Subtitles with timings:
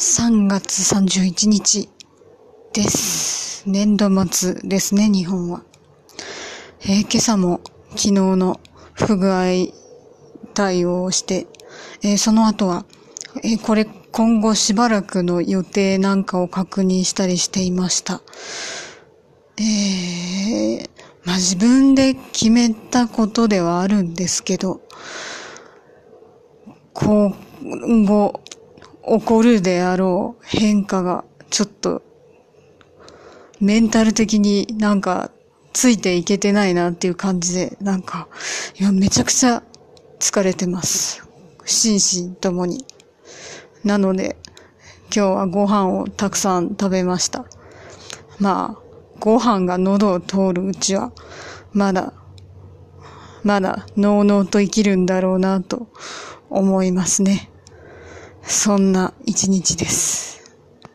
[0.00, 1.90] 3月31日
[2.72, 3.64] です。
[3.66, 5.62] 年度末ですね、日本は。
[6.80, 7.60] えー今朝も
[7.90, 8.60] 昨日の
[8.94, 9.42] 不具合
[10.54, 11.46] 対応をして、
[12.02, 12.86] えーその後は、
[13.44, 18.22] えーこれ今後しばらくの予定なんかを確認したりしていました。
[19.58, 20.90] えー
[21.26, 24.80] まあ自分で決めたことではあるんですけど、
[26.94, 27.36] 今
[28.06, 28.40] 後
[29.04, 32.02] 起こるであろう変化がちょっと
[33.60, 35.30] メンタル的になんか
[35.72, 38.28] ついていけてないなっていう感じで、なんか、
[38.78, 39.62] 今めちゃくちゃ
[40.18, 41.26] 疲れてます。
[41.64, 42.84] 心身ともに。
[43.84, 44.36] なので、
[45.14, 47.44] 今日はご飯をたくさん食べました。
[48.38, 48.82] まあ、
[49.20, 51.12] ご飯が喉を通るうちは、
[51.72, 52.12] まだ、
[53.44, 55.88] まだ、のうのうと生きるんだろうなと
[56.48, 57.50] 思いますね。
[58.42, 60.39] そんな一日です。